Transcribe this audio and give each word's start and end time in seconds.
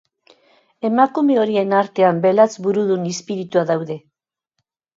Emakume 0.89 1.35
horien 1.41 1.75
artean, 1.81 2.23
belatz 2.25 2.49
burudun 2.65 3.07
izpirituak 3.13 3.71
daude. 3.75 4.03